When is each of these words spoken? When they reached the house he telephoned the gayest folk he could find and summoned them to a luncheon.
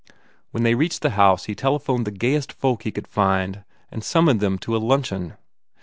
When 0.49 0.63
they 0.63 0.73
reached 0.73 1.03
the 1.03 1.11
house 1.11 1.43
he 1.45 1.53
telephoned 1.53 2.07
the 2.07 2.11
gayest 2.11 2.51
folk 2.53 2.81
he 2.81 2.91
could 2.91 3.07
find 3.07 3.63
and 3.91 4.03
summoned 4.03 4.39
them 4.39 4.57
to 4.57 4.75
a 4.75 4.79
luncheon. 4.81 5.35